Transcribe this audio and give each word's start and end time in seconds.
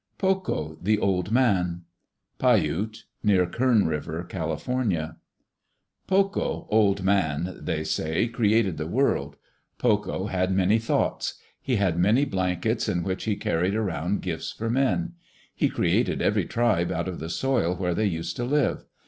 Pokoh, 0.17 0.79
the 0.81 0.97
Old 0.97 1.29
Man 1.31 1.83
Pai 2.39 2.65
Ute 2.65 3.03
(near 3.21 3.45
Kern 3.45 3.85
River, 3.85 4.23
Cal.) 4.23 4.49
Pokoh, 6.07 6.65
Old 6.71 7.03
Man, 7.03 7.59
they 7.61 7.83
say, 7.83 8.27
created 8.27 8.77
the 8.77 8.87
world. 8.87 9.35
Pokoh 9.77 10.25
had 10.27 10.51
many 10.51 10.79
thoughts. 10.79 11.35
He 11.61 11.75
had 11.75 11.99
many 11.99 12.25
blankets 12.25 12.89
in 12.89 13.03
which 13.03 13.25
he 13.25 13.35
carried 13.35 13.75
around 13.75 14.23
gifts 14.23 14.51
for 14.51 14.71
men. 14.71 15.13
He 15.53 15.69
created 15.69 16.19
every 16.19 16.45
tribe 16.45 16.91
out 16.91 17.07
of 17.07 17.19
the 17.19 17.29
soil 17.29 17.75
where 17.75 17.93
they 17.93 18.07
used 18.07 18.35
to 18.37 18.43
live. 18.43 18.85